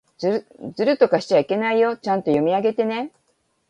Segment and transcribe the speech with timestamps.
[0.17, 0.45] ず
[0.83, 1.95] るとかしちゃいけないよ。
[1.95, 3.11] ちゃんと読み上げてね。